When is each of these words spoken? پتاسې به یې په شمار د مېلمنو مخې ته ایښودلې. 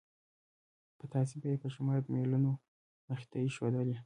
پتاسې 0.99 1.35
به 1.41 1.47
یې 1.51 1.57
په 1.63 1.69
شمار 1.75 1.97
د 2.03 2.07
مېلمنو 2.15 2.51
مخې 3.09 3.25
ته 3.31 3.37
ایښودلې. 3.41 3.95